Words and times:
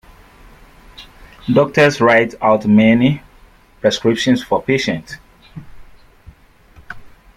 Doctors 1.53 2.01
write 2.01 2.33
out 2.41 2.65
many 2.65 3.21
prescriptions 3.81 4.41
for 4.43 4.59
patients 4.59 5.17